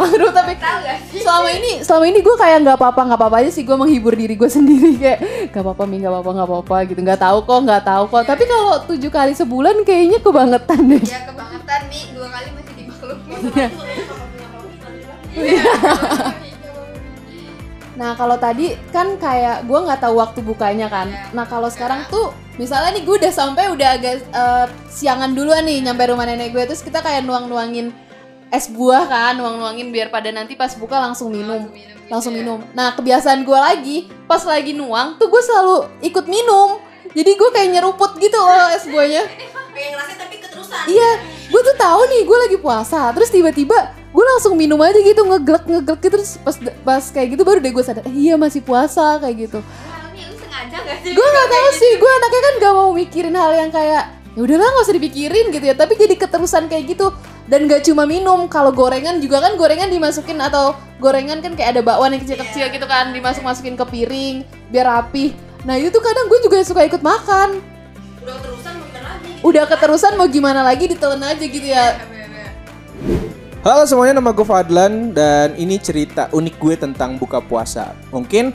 Makruh 0.00 0.32
tapi 0.32 0.52
Tahu 0.56 0.78
gak 0.80 0.98
sih? 1.12 1.20
selama 1.20 1.48
ini 1.52 1.72
selama 1.84 2.04
ini 2.08 2.18
gue 2.20 2.34
kayak 2.34 2.58
nggak 2.64 2.76
apa-apa 2.80 3.00
nggak 3.06 3.18
apa-apa 3.20 3.36
aja 3.44 3.50
sih 3.52 3.62
gue 3.62 3.76
menghibur 3.76 4.14
diri 4.16 4.34
gue 4.34 4.50
sendiri 4.56 4.90
kayak 4.96 5.18
nggak 5.52 5.62
apa-apa 5.62 5.82
mi 5.84 5.96
nggak 6.00 6.12
apa-apa 6.12 6.30
nggak 6.36 6.48
apa-apa 6.48 6.76
gitu 6.88 7.00
nggak 7.00 7.20
tahu 7.20 7.38
kok 7.44 7.58
nggak 7.68 7.82
tahu 7.84 8.04
kok 8.08 8.22
tapi 8.24 8.42
kalau 8.44 8.74
tujuh 8.88 9.10
kali 9.10 9.32
sebulan 9.32 9.76
kayaknya 9.84 10.18
kebangetan 10.18 10.80
deh 10.88 11.02
Ya 11.04 11.20
kebangetan 11.28 11.80
nih 11.86 12.02
dua 12.16 12.28
kali 12.28 12.48
masih 12.56 12.74
dimaklumin. 12.74 13.70
Nah 18.00 18.16
kalau 18.16 18.32
tadi 18.40 18.80
kan 18.88 19.20
kayak 19.20 19.68
gue 19.68 19.76
nggak 19.76 20.00
tahu 20.00 20.16
waktu 20.16 20.40
bukanya 20.40 20.88
kan. 20.88 21.12
Iya. 21.12 21.36
Nah 21.36 21.44
kalau 21.44 21.68
sekarang 21.68 22.08
tuh 22.08 22.32
misalnya 22.56 22.96
nih 22.96 23.04
gue 23.04 23.16
udah 23.20 23.28
sampai 23.28 23.68
udah 23.68 23.88
agak 23.92 24.24
eh, 24.24 24.66
siangan 24.88 25.36
duluan 25.36 25.68
nih 25.68 25.84
nyampe 25.84 26.08
rumah 26.08 26.24
nenek 26.24 26.48
gue 26.48 26.64
terus 26.64 26.80
kita 26.80 27.04
kayak 27.04 27.28
nuang-nuangin 27.28 27.92
es 28.50 28.66
buah 28.66 29.06
kan, 29.06 29.32
nuang-nuangin 29.38 29.94
biar 29.94 30.10
pada 30.10 30.34
nanti 30.34 30.58
pas 30.58 30.74
buka 30.74 30.98
langsung 30.98 31.30
minum. 31.30 31.70
Langsung 32.10 32.34
gitu 32.34 32.42
minum. 32.42 32.58
Nah 32.74 32.98
kebiasaan 32.98 33.46
gue 33.46 33.54
lagi 33.58 33.96
pas 34.26 34.42
lagi 34.42 34.74
nuang 34.74 35.14
tuh 35.16 35.30
gue 35.30 35.42
selalu 35.42 35.86
ikut 36.02 36.26
minum. 36.26 36.82
Jadi 37.10 37.30
gue 37.38 37.50
kayak 37.54 37.68
nyeruput 37.74 38.18
gitu 38.18 38.34
loh 38.34 38.70
es 38.74 38.86
buahnya. 38.86 39.22
Tapi 40.20 40.36
keterusan. 40.42 40.84
Iya, 40.90 41.10
gue 41.46 41.60
tuh 41.62 41.76
tahu 41.78 42.00
nih 42.10 42.22
gue 42.26 42.38
lagi 42.50 42.56
puasa. 42.58 43.14
Terus 43.14 43.30
tiba-tiba 43.30 43.94
gue 44.10 44.24
langsung 44.26 44.58
minum 44.58 44.82
aja 44.82 44.98
gitu 44.98 45.22
ngeglek 45.22 45.70
ngeglek 45.70 46.02
gitu 46.02 46.18
terus 46.18 46.34
pas 46.42 46.58
pas 46.82 47.04
kayak 47.14 47.38
gitu 47.38 47.46
baru 47.46 47.62
deh 47.62 47.70
gue 47.70 47.84
sadar 47.86 48.02
eh, 48.02 48.14
iya 48.18 48.34
masih 48.34 48.58
puasa 48.66 49.22
kayak 49.22 49.46
gitu. 49.46 49.62
Gue 51.00 51.26
nggak 51.26 51.48
tahu 51.48 51.68
sih, 51.78 51.90
gue 51.96 52.10
anaknya 52.10 52.40
kan 52.42 52.54
gak 52.60 52.74
mau 52.74 52.90
mikirin 52.92 53.34
hal 53.38 53.52
yang 53.54 53.70
kayak 53.70 54.02
ya 54.34 54.40
udahlah 54.42 54.66
nggak 54.66 54.84
usah 54.84 54.96
dipikirin 54.98 55.46
gitu 55.54 55.64
ya. 55.70 55.74
Tapi 55.78 55.94
jadi 55.94 56.14
keterusan 56.18 56.66
kayak 56.66 56.98
gitu 56.98 57.14
dan 57.50 57.66
gak 57.66 57.82
cuma 57.82 58.06
minum. 58.06 58.46
Kalau 58.46 58.70
gorengan 58.70 59.18
juga 59.18 59.42
kan 59.42 59.58
gorengan 59.58 59.90
dimasukin 59.90 60.38
atau 60.38 60.78
gorengan 61.02 61.42
kan 61.42 61.58
kayak 61.58 61.76
ada 61.76 61.82
bakwan 61.82 62.14
yang 62.14 62.22
kecil-kecil 62.22 62.70
gitu 62.70 62.86
kan 62.86 63.10
dimasuk 63.10 63.42
masukin 63.42 63.74
ke 63.74 63.82
piring 63.90 64.46
biar 64.70 64.86
rapi. 64.86 65.34
Nah 65.66 65.74
itu 65.74 65.90
tuh 65.90 66.00
kadang 66.00 66.30
gue 66.30 66.38
juga 66.46 66.62
suka 66.62 66.86
ikut 66.86 67.02
makan. 67.02 67.58
Udah 68.22 68.38
keterusan 68.38 68.72
mau 68.78 68.86
gimana 68.86 69.10
lagi? 69.10 69.30
Udah 69.42 69.64
keterusan 69.66 70.12
mau 70.14 70.28
gimana 70.30 70.60
lagi 70.62 70.84
ditelan 70.86 71.22
aja 71.26 71.44
gitu 71.44 71.66
ya. 71.66 71.86
Halo 73.60 73.84
semuanya, 73.84 74.16
nama 74.16 74.32
gue 74.32 74.46
Fadlan 74.46 75.12
dan 75.12 75.52
ini 75.52 75.76
cerita 75.76 76.32
unik 76.32 76.54
gue 76.56 76.74
tentang 76.80 77.20
buka 77.20 77.44
puasa. 77.44 77.92
Mungkin 78.08 78.54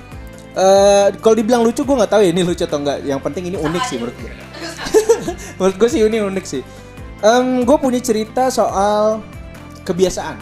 eh 0.55 1.07
kalau 1.19 1.35
dibilang 1.35 1.61
lucu 1.67 1.83
gue 1.83 1.93
nggak 1.99 2.09
tahu 2.15 2.23
ya 2.23 2.31
ini 2.31 2.41
lucu 2.41 2.63
atau 2.63 2.79
enggak. 2.79 3.03
Yang 3.03 3.21
penting 3.21 3.43
ini 3.53 3.57
unik 3.59 3.83
sih 3.85 3.97
menurut 3.99 4.17
gue. 4.17 4.31
menurut 5.59 5.75
gue 5.77 5.89
sih 5.91 5.99
ini 5.99 6.17
unik 6.23 6.45
sih. 6.47 6.63
Em, 7.25 7.65
gue 7.65 7.77
punya 7.81 7.97
cerita 7.97 8.53
soal 8.53 9.17
kebiasaan. 9.81 10.37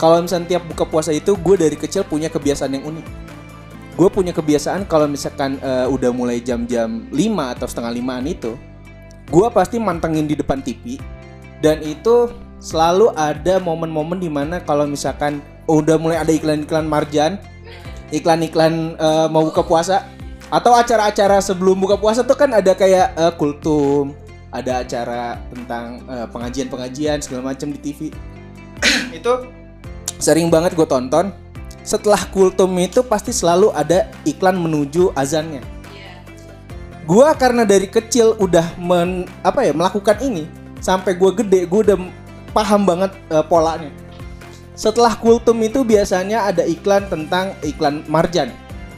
Kalau 0.00 0.24
misalnya 0.24 0.56
tiap 0.56 0.64
buka 0.64 0.88
puasa 0.88 1.12
itu 1.12 1.36
gue 1.36 1.56
dari 1.60 1.76
kecil 1.76 2.08
punya 2.08 2.32
kebiasaan 2.32 2.72
yang 2.72 2.88
unik. 2.88 3.06
Gue 4.00 4.08
punya 4.08 4.32
kebiasaan 4.32 4.88
kalau 4.88 5.04
misalkan 5.04 5.60
eh, 5.60 5.84
udah 5.84 6.08
mulai 6.08 6.40
jam-jam 6.40 7.04
5 7.12 7.52
atau 7.52 7.66
setengah 7.68 7.92
limaan 8.00 8.24
itu, 8.24 8.56
gue 9.28 9.46
pasti 9.52 9.76
mantengin 9.76 10.24
di 10.24 10.32
depan 10.32 10.64
TV 10.64 10.96
dan 11.60 11.84
itu 11.84 12.32
selalu 12.64 13.12
ada 13.12 13.60
momen-momen 13.60 14.16
di 14.16 14.32
mana 14.32 14.64
kalau 14.64 14.88
misalkan 14.88 15.44
udah 15.68 16.00
mulai 16.00 16.16
ada 16.16 16.32
iklan-iklan 16.32 16.88
marjan, 16.88 17.36
iklan-iklan 18.08 18.96
eh, 18.96 19.26
mau 19.28 19.44
buka 19.44 19.60
puasa 19.60 20.08
atau 20.48 20.72
acara-acara 20.72 21.44
sebelum 21.44 21.76
buka 21.76 22.00
puasa 22.00 22.24
tuh 22.24 22.40
kan 22.40 22.56
ada 22.56 22.72
kayak 22.72 23.12
eh, 23.20 23.32
kultum, 23.36 24.16
ada 24.54 24.86
acara 24.86 25.42
tentang 25.50 25.98
eh, 26.06 26.26
pengajian-pengajian 26.30 27.18
segala 27.18 27.50
macam 27.50 27.74
di 27.74 27.78
TV. 27.82 28.00
itu 29.18 29.32
sering 30.22 30.46
banget 30.46 30.78
gue 30.78 30.86
tonton. 30.86 31.34
Setelah 31.84 32.22
kultum 32.32 32.72
itu 32.80 33.04
pasti 33.04 33.34
selalu 33.34 33.74
ada 33.74 34.08
iklan 34.24 34.56
menuju 34.56 35.12
azannya. 35.12 35.60
Gua 37.04 37.36
karena 37.36 37.68
dari 37.68 37.84
kecil 37.84 38.32
udah 38.40 38.80
men, 38.80 39.28
apa 39.44 39.60
ya 39.60 39.76
melakukan 39.76 40.16
ini 40.24 40.48
sampai 40.80 41.12
gua 41.12 41.36
gede 41.36 41.68
gue 41.68 41.80
udah 41.92 41.98
paham 42.56 42.88
banget 42.88 43.12
eh, 43.28 43.44
polanya. 43.44 43.92
Setelah 44.72 45.12
kultum 45.12 45.60
itu 45.60 45.84
biasanya 45.84 46.48
ada 46.48 46.64
iklan 46.64 47.04
tentang 47.12 47.52
iklan 47.60 48.02
marjan, 48.08 48.50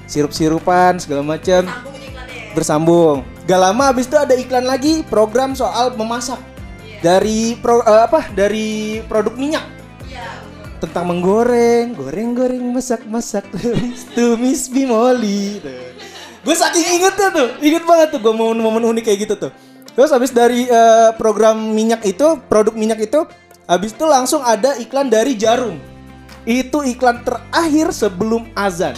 sirup-sirupan 0.06 1.02
segala 1.02 1.26
macam 1.26 1.66
bersambung. 2.54 3.26
Gak 3.46 3.62
lama 3.62 3.94
habis 3.94 4.10
itu 4.10 4.18
ada 4.18 4.34
iklan 4.34 4.66
lagi 4.66 5.06
program 5.06 5.54
soal 5.54 5.94
memasak 5.94 6.42
dari 6.98 7.54
pro, 7.62 7.78
eh, 7.86 8.02
apa 8.02 8.26
dari 8.34 8.98
produk 9.06 9.38
minyak 9.38 9.62
tentang 10.76 11.08
menggoreng, 11.08 11.96
goreng-goreng, 11.96 12.60
masak-masak, 12.74 13.48
tumis 14.18 14.68
bimoli. 14.68 15.62
Gue 16.44 16.54
saking 16.54 17.00
ingetnya 17.00 17.28
tuh, 17.32 17.48
inget 17.64 17.82
banget 17.88 18.08
tuh 18.12 18.20
gue 18.20 18.34
momen-momen 18.34 18.84
unik 18.92 19.04
kayak 19.08 19.18
gitu 19.24 19.34
tuh. 19.48 19.52
Terus 19.96 20.12
habis 20.12 20.30
dari 20.34 20.68
eh, 20.68 21.10
program 21.16 21.56
minyak 21.72 22.04
itu, 22.04 22.36
produk 22.50 22.76
minyak 22.76 22.98
itu, 22.98 23.24
habis 23.64 23.96
itu 23.96 24.04
langsung 24.04 24.44
ada 24.44 24.76
iklan 24.76 25.08
dari 25.08 25.32
jarum. 25.38 25.80
Itu 26.44 26.84
iklan 26.84 27.24
terakhir 27.24 27.90
sebelum 27.90 28.52
azan. 28.54 28.94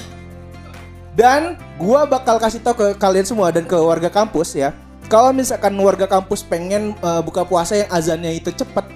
Dan 1.18 1.58
gua 1.74 2.06
bakal 2.06 2.38
kasih 2.38 2.62
tahu 2.62 2.78
ke 2.78 2.86
kalian 2.94 3.26
semua 3.26 3.50
dan 3.50 3.66
ke 3.66 3.74
warga 3.74 4.06
kampus 4.06 4.54
ya. 4.54 4.70
Kalau 5.10 5.34
misalkan 5.34 5.74
warga 5.82 6.06
kampus 6.06 6.46
pengen 6.46 6.94
eh, 6.94 7.22
buka 7.26 7.42
puasa 7.42 7.74
yang 7.74 7.90
azannya 7.90 8.38
itu 8.38 8.54
cepet, 8.54 8.86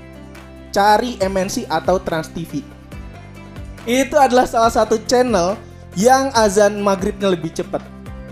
cari 0.71 1.19
MNC 1.19 1.67
atau 1.67 1.99
Trans 1.99 2.31
TV. 2.31 2.63
Itu 3.83 4.15
adalah 4.15 4.47
salah 4.47 4.71
satu 4.71 5.03
channel 5.03 5.59
yang 5.99 6.31
azan 6.39 6.79
maghribnya 6.79 7.27
lebih 7.27 7.51
cepat. 7.51 7.83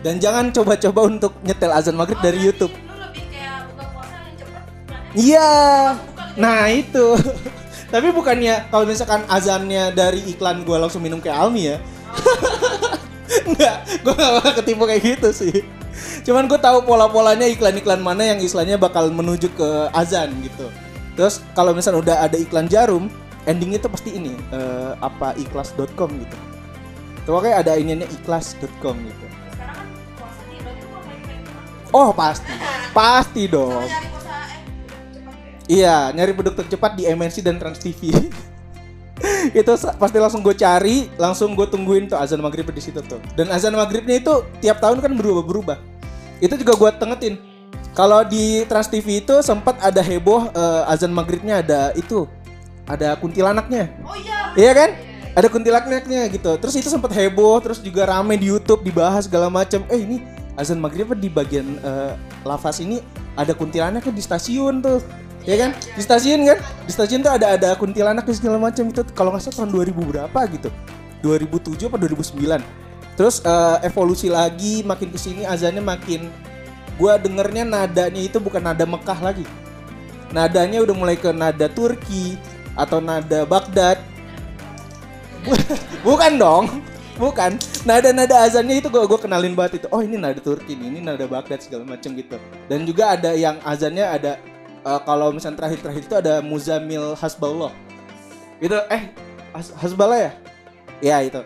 Dan 0.06 0.23
jangan 0.23 0.54
coba-coba 0.54 1.11
untuk 1.11 1.35
nyetel 1.42 1.75
azan 1.75 1.99
maghrib 1.99 2.23
dari 2.23 2.38
YouTube. 2.38 2.70
Lu 2.70 2.94
lebih 2.94 3.26
kayak 3.26 3.75
buka 3.75 3.85
puasa 3.90 4.16
yang 4.23 4.37
cepet. 4.38 4.62
iklannya. 4.70 5.18
Iya. 5.18 5.50
Nah 6.38 6.62
itu. 6.70 7.06
Tapi 7.92 8.09
bukannya 8.14 8.70
kalau 8.70 8.87
misalkan 8.87 9.26
azannya 9.26 9.90
dari 9.90 10.23
iklan 10.30 10.62
gua 10.62 10.87
langsung 10.87 11.02
minum 11.02 11.18
kayak 11.18 11.42
Almi 11.42 11.75
ya. 11.75 11.82
Enggak, 13.46 13.76
gua 14.02 14.14
gak 14.18 14.32
bakal 14.42 14.52
ketipu 14.62 14.82
kayak 14.90 15.02
gitu 15.04 15.28
sih. 15.30 15.56
Cuman 16.26 16.46
gue 16.50 16.58
tahu 16.58 16.82
pola-polanya 16.87 17.46
iklan-iklan 17.46 18.00
mana 18.02 18.34
yang 18.34 18.38
istilahnya 18.42 18.76
bakal 18.80 19.10
menuju 19.10 19.50
ke 19.54 19.68
azan 19.94 20.32
gitu. 20.42 20.66
Terus 21.14 21.44
kalau 21.52 21.76
misalnya 21.76 22.00
udah 22.00 22.16
ada 22.26 22.37
iklan 22.38 22.66
jarum, 22.66 23.12
endingnya 23.44 23.82
tuh 23.82 23.92
pasti 23.92 24.16
ini 24.16 24.34
eh, 24.54 24.92
apa 24.99 25.37
ikhlas.com 25.38 26.10
gitu. 26.16 26.37
Tuh 27.28 27.40
kayak 27.42 27.66
ada 27.66 27.76
ininya 27.76 28.08
ikhlas.com 28.08 28.96
gitu. 28.96 29.25
Kan. 29.26 29.87
Oh 31.90 32.10
pasti, 32.14 32.52
pasti 32.96 33.42
dong. 33.50 33.84
Eh 33.84 33.90
ya. 33.90 34.00
Iya, 35.70 35.96
nyari 36.10 36.34
produk 36.34 36.58
tercepat 36.58 36.99
di 36.99 37.06
MNC 37.06 37.46
dan 37.46 37.62
Trans 37.62 37.78
TV. 37.78 38.10
itu 39.50 39.73
pasti 39.97 40.18
langsung 40.20 40.40
gue 40.44 40.54
cari, 40.54 41.09
langsung 41.16 41.56
gue 41.56 41.66
tungguin 41.66 42.11
tuh 42.11 42.18
azan 42.20 42.40
maghrib 42.44 42.68
di 42.68 42.82
situ 42.82 43.00
tuh. 43.04 43.18
Dan 43.35 43.49
azan 43.49 43.73
maghribnya 43.73 44.20
itu 44.20 44.44
tiap 44.61 44.78
tahun 44.82 45.00
kan 45.00 45.12
berubah-berubah. 45.16 45.78
Itu 46.40 46.56
juga 46.61 46.76
gue 46.76 46.90
tengetin. 47.00 47.35
Kalau 47.90 48.23
di 48.23 48.62
Trans 48.70 48.87
TV 48.87 49.18
itu 49.18 49.42
sempat 49.42 49.76
ada 49.82 49.99
heboh 49.99 50.49
eh, 50.54 50.92
azan 50.92 51.11
maghribnya 51.11 51.61
ada 51.61 51.80
itu, 51.99 52.28
ada 52.87 53.18
kuntilanaknya. 53.18 53.90
Oh 54.06 54.14
iya. 54.14 54.38
Iya 54.54 54.73
kan? 54.75 54.90
Ada 55.35 55.47
kuntilanaknya 55.50 56.23
gitu. 56.30 56.54
Terus 56.59 56.75
itu 56.78 56.88
sempat 56.90 57.14
heboh, 57.14 57.59
terus 57.62 57.78
juga 57.82 58.06
rame 58.06 58.38
di 58.38 58.50
YouTube 58.50 58.82
dibahas 58.87 59.26
segala 59.26 59.50
macam. 59.50 59.82
Eh 59.90 60.02
ini 60.02 60.23
azan 60.54 60.78
maghrib 60.78 61.11
di 61.18 61.26
bagian 61.30 61.78
eh, 61.82 62.12
lafaz 62.47 62.78
ini 62.82 63.02
ada 63.35 63.54
kuntilanaknya 63.54 64.12
di 64.14 64.23
stasiun 64.23 64.82
tuh. 64.82 65.02
Ya 65.50 65.57
kan? 65.59 65.75
Di 65.75 66.02
stasiun 66.07 66.47
kan? 66.47 66.62
Di 66.87 66.92
stasiun 66.95 67.26
tuh 67.26 67.35
ada 67.35 67.59
ada 67.59 67.75
kuntilanak 67.75 68.23
dan 68.23 68.37
segala 68.38 68.62
macam 68.62 68.87
itu 68.87 69.02
kalau 69.19 69.35
nggak 69.35 69.50
salah 69.50 69.66
tahun 69.66 69.71
2000 69.90 69.99
berapa 70.14 70.40
gitu. 70.54 70.71
2007 71.26 71.90
apa 71.90 71.99
2009. 71.99 73.19
Terus 73.19 73.42
eh, 73.42 73.78
evolusi 73.83 74.30
lagi 74.30 74.87
makin 74.87 75.11
ke 75.11 75.19
sini 75.19 75.42
azannya 75.42 75.83
makin 75.83 76.30
gua 76.95 77.19
dengernya 77.19 77.66
nadanya 77.66 78.23
itu 78.23 78.38
bukan 78.38 78.62
nada 78.62 78.87
Mekah 78.87 79.19
lagi. 79.19 79.42
Nadanya 80.30 80.87
udah 80.87 80.95
mulai 80.95 81.19
ke 81.19 81.35
nada 81.35 81.66
Turki 81.66 82.38
atau 82.78 83.02
nada 83.02 83.42
Baghdad 83.42 83.99
bukan 86.07 86.38
dong 86.38 86.64
bukan 87.19 87.59
nada-nada 87.85 88.47
azannya 88.47 88.80
itu 88.80 88.88
gue 88.88 89.02
gue 89.04 89.19
kenalin 89.21 89.52
banget 89.52 89.85
itu 89.85 89.87
oh 89.90 90.00
ini 90.00 90.16
nada 90.16 90.38
Turki 90.38 90.78
ini 90.78 91.02
nada 91.02 91.26
Baghdad 91.26 91.61
segala 91.61 91.85
macam 91.85 92.14
gitu 92.14 92.38
dan 92.71 92.87
juga 92.87 93.19
ada 93.19 93.35
yang 93.35 93.59
azannya 93.66 94.07
ada 94.07 94.38
eh, 94.84 95.00
kalau 95.04 95.32
misalnya 95.32 95.64
terakhir-terakhir 95.64 96.02
itu 96.06 96.16
ada 96.16 96.34
Muzamil 96.44 97.14
Hasbullah 97.16 97.72
itu 98.60 98.76
eh 98.92 99.12
Has- 99.50 99.75
Hasbullah 99.75 100.30
ya? 100.30 100.32
Ya 101.00 101.16
itu. 101.25 101.42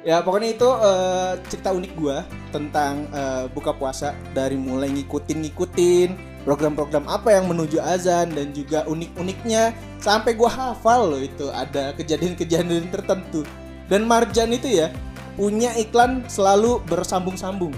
Ya 0.00 0.20
pokoknya 0.24 0.54
itu 0.54 0.68
eh, 0.68 1.32
cerita 1.50 1.72
unik 1.76 1.92
gue 1.96 2.16
tentang 2.54 3.08
eh, 3.12 3.44
buka 3.52 3.72
puasa 3.74 4.16
dari 4.32 4.56
mulai 4.56 4.88
ngikutin-ngikutin 4.92 6.30
program-program 6.44 7.04
apa 7.04 7.36
yang 7.36 7.52
menuju 7.52 7.80
azan 7.84 8.32
dan 8.32 8.52
juga 8.56 8.88
unik-uniknya 8.88 9.76
sampai 10.00 10.32
gua 10.32 10.48
hafal 10.48 11.12
loh 11.12 11.20
itu 11.20 11.52
ada 11.52 11.92
kejadian-kejadian 11.96 12.88
tertentu. 12.88 13.44
Dan 13.92 14.08
Marjan 14.08 14.48
itu 14.54 14.70
ya 14.70 14.88
punya 15.36 15.74
iklan 15.76 16.24
selalu 16.30 16.80
bersambung-sambung. 16.88 17.74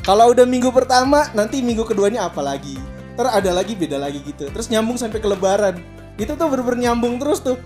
Kalau 0.00 0.32
udah 0.32 0.48
minggu 0.48 0.72
pertama 0.72 1.28
nanti 1.36 1.60
minggu 1.60 1.84
keduanya 1.84 2.24
apa 2.24 2.40
lagi 2.40 2.80
ter 3.20 3.28
ada 3.28 3.50
lagi 3.52 3.76
beda 3.76 4.00
lagi 4.00 4.24
gitu 4.24 4.48
terus 4.48 4.72
nyambung 4.72 4.96
sampai 4.96 5.20
ke 5.20 5.28
lebaran 5.28 5.76
itu 6.16 6.32
tuh 6.32 6.46
bener-bener 6.48 6.88
nyambung 6.88 7.20
terus 7.20 7.44
tuh 7.44 7.60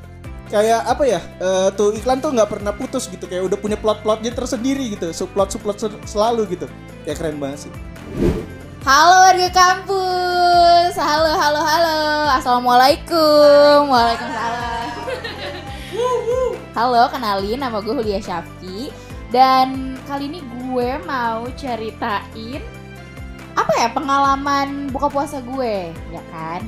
kayak 0.51 0.83
apa 0.83 1.07
ya 1.07 1.21
eh, 1.39 1.69
tuh 1.79 1.95
iklan 1.95 2.19
tuh 2.19 2.35
nggak 2.35 2.51
pernah 2.51 2.75
putus 2.75 3.07
gitu 3.07 3.31
kayak 3.31 3.47
udah 3.47 3.59
punya 3.63 3.79
plot-plotnya 3.79 4.35
tersendiri 4.35 4.99
gitu 4.99 5.15
subplot 5.15 5.55
subplot 5.55 5.79
sel- 5.79 6.03
selalu 6.11 6.59
gitu 6.59 6.67
kayak 7.07 7.23
keren 7.23 7.39
banget 7.39 7.71
sih 7.71 7.73
Halo 8.85 9.33
warga 9.33 9.49
kampus. 9.49 10.93
Halo, 11.01 11.33
halo, 11.41 11.57
halo. 11.57 12.29
Assalamualaikum. 12.37 13.89
Waalaikumsalam. 13.89 14.93
Halo, 16.77 17.09
kenalin 17.09 17.65
nama 17.65 17.81
gue 17.81 17.97
Hulia 17.97 18.21
Syafki 18.21 18.93
dan 19.33 19.97
kali 20.05 20.29
ini 20.29 20.45
gue 20.45 21.01
mau 21.09 21.49
ceritain 21.57 22.61
apa 23.55 23.73
ya 23.79 23.89
pengalaman 23.91 24.91
buka 24.91 25.09
puasa 25.11 25.39
gue, 25.43 25.95
ya 26.11 26.23
kan? 26.35 26.61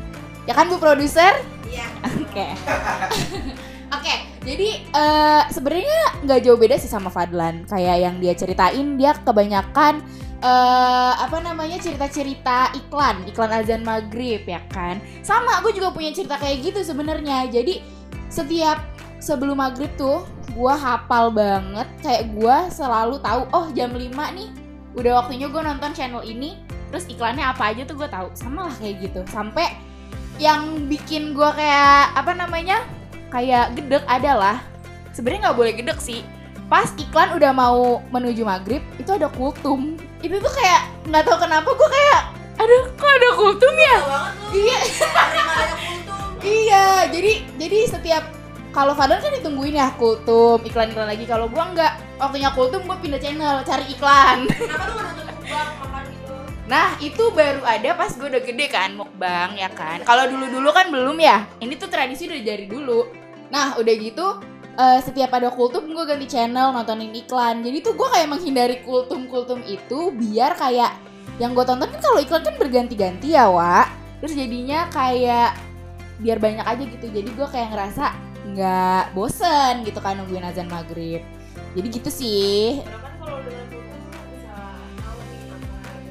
Ya 0.46 0.54
kan 0.54 0.70
Bu 0.70 0.78
produser? 0.78 1.34
Iya. 1.66 1.86
Oke. 2.06 2.46
Oke, 3.96 4.14
jadi 4.42 4.82
eh, 4.82 5.42
sebenarnya 5.50 6.26
nggak 6.26 6.40
jauh 6.42 6.58
beda 6.58 6.78
sih 6.78 6.90
sama 6.90 7.10
Fadlan. 7.10 7.66
Kayak 7.66 7.96
yang 8.02 8.16
dia 8.18 8.34
ceritain, 8.34 8.98
dia 8.98 9.14
kebanyakan 9.22 10.02
eh 10.36 11.12
apa 11.16 11.40
namanya 11.40 11.80
cerita-cerita 11.80 12.76
iklan, 12.76 13.24
iklan 13.24 13.50
azan 13.50 13.82
maghrib 13.86 14.42
ya 14.44 14.62
kan. 14.70 14.98
Sama, 15.22 15.62
gue 15.64 15.72
juga 15.74 15.90
punya 15.94 16.10
cerita 16.14 16.38
kayak 16.38 16.70
gitu 16.70 16.80
sebenarnya. 16.82 17.46
Jadi 17.50 17.82
setiap 18.30 18.82
sebelum 19.22 19.58
maghrib 19.58 19.90
tuh, 19.94 20.26
gue 20.50 20.74
hafal 20.74 21.30
banget. 21.30 21.88
Kayak 22.02 22.24
gue 22.34 22.56
selalu 22.74 23.22
tahu, 23.22 23.42
oh 23.54 23.66
jam 23.72 23.94
5 23.94 24.12
nih, 24.12 24.48
udah 24.98 25.12
waktunya 25.24 25.46
gue 25.46 25.62
nonton 25.62 25.90
channel 25.94 26.22
ini. 26.26 26.65
Terus 26.92 27.04
iklannya 27.10 27.44
apa 27.44 27.74
aja 27.74 27.82
tuh 27.84 27.96
gue 27.98 28.08
tahu. 28.08 28.28
Sama 28.34 28.70
lah 28.70 28.74
kayak 28.76 28.96
gitu. 29.02 29.20
Sampai 29.30 29.74
yang 30.36 30.86
bikin 30.86 31.32
gue 31.32 31.50
kayak 31.56 32.12
apa 32.12 32.32
namanya 32.36 32.84
kayak 33.32 33.72
gedek 33.74 34.04
adalah 34.04 34.60
sebenarnya 35.16 35.50
nggak 35.50 35.58
boleh 35.58 35.72
gedek 35.74 35.98
sih. 35.98 36.22
Pas 36.66 36.90
iklan 36.98 37.34
udah 37.38 37.54
mau 37.54 38.02
menuju 38.10 38.42
maghrib 38.42 38.82
itu 38.98 39.10
ada 39.10 39.30
kultum. 39.32 39.96
Itu 40.20 40.38
tuh 40.42 40.52
kayak 40.52 40.82
nggak 41.08 41.22
tahu 41.24 41.38
kenapa 41.42 41.68
gue 41.70 41.88
kayak 41.88 42.20
aduh 42.56 42.84
kok 42.96 43.10
ada 43.10 43.28
kultum 43.36 43.74
ya? 43.76 43.96
Iya. 44.52 44.78
Iya, 46.46 47.10
jadi 47.10 47.42
jadi 47.58 47.78
setiap 47.90 48.22
kalau 48.70 48.92
Fadlan 48.94 49.18
kan 49.18 49.32
ditungguin 49.34 49.74
ya 49.74 49.90
kultum 49.96 50.60
iklan-iklan 50.62 51.08
lagi. 51.08 51.24
Kalau 51.24 51.48
gua 51.48 51.72
nggak, 51.72 52.20
waktunya 52.20 52.52
kultum 52.52 52.84
gua 52.84 53.00
pindah 53.00 53.16
channel 53.16 53.64
cari 53.64 53.88
iklan. 53.88 54.46
Kenapa 54.46 54.84
lu 54.86 54.94
nggak 54.94 55.06
nonton 55.16 55.24
mukbang 55.32 55.64
makan? 55.80 55.95
Nah 56.66 56.98
itu 56.98 57.30
baru 57.30 57.62
ada 57.62 57.94
pas 57.94 58.10
gue 58.10 58.26
udah 58.26 58.42
gede 58.42 58.66
kan 58.66 58.98
mukbang 58.98 59.54
ya 59.54 59.70
kan. 59.70 60.02
Kalau 60.02 60.26
dulu 60.26 60.50
dulu 60.50 60.68
kan 60.74 60.90
belum 60.90 61.16
ya. 61.22 61.46
Ini 61.62 61.78
tuh 61.78 61.86
tradisi 61.86 62.26
udah 62.26 62.42
dari 62.42 62.66
dulu. 62.66 63.06
Nah 63.54 63.78
udah 63.78 63.94
gitu 63.94 64.26
eh, 64.74 65.00
setiap 65.00 65.30
ada 65.38 65.48
kultum 65.54 65.86
gue 65.94 66.04
ganti 66.04 66.26
channel 66.26 66.74
nontonin 66.74 67.14
iklan. 67.14 67.62
Jadi 67.62 67.78
tuh 67.86 67.94
gue 67.94 68.08
kayak 68.10 68.28
menghindari 68.28 68.76
kultum-kultum 68.82 69.62
itu 69.62 70.10
biar 70.10 70.58
kayak 70.58 70.98
yang 71.38 71.54
gue 71.54 71.62
tonton 71.62 71.86
kan 71.86 72.00
kalau 72.02 72.18
iklan 72.18 72.42
kan 72.42 72.54
berganti-ganti 72.58 73.38
ya 73.38 73.46
wa. 73.46 73.86
Terus 74.18 74.34
jadinya 74.34 74.90
kayak 74.90 75.54
biar 76.18 76.42
banyak 76.42 76.66
aja 76.66 76.82
gitu. 76.82 77.06
Jadi 77.14 77.30
gue 77.30 77.46
kayak 77.46 77.68
ngerasa 77.70 78.04
nggak 78.46 79.14
bosen 79.14 79.86
gitu 79.86 80.02
kan 80.02 80.18
nungguin 80.18 80.42
azan 80.42 80.66
maghrib. 80.66 81.22
Jadi 81.78 81.86
gitu 81.92 82.10
sih. 82.10 82.82